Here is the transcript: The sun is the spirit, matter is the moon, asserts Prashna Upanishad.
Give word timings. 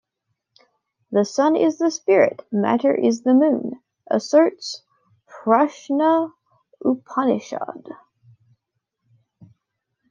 The 1.11 1.23
sun 1.23 1.55
is 1.55 1.77
the 1.77 1.91
spirit, 1.91 2.41
matter 2.51 2.91
is 2.91 3.21
the 3.21 3.35
moon, 3.35 3.79
asserts 4.09 4.81
Prashna 5.29 6.33
Upanishad. 6.83 7.87